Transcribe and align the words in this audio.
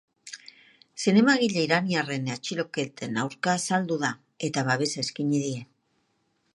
Zinemagile 1.03 1.65
iraniarren 1.65 2.31
atxiloketen 2.37 3.21
aurka 3.27 3.55
azaldu 3.59 4.01
da 4.07 4.13
eta 4.51 4.69
babesa 4.73 5.07
eskaini 5.07 5.45
die. 5.49 5.65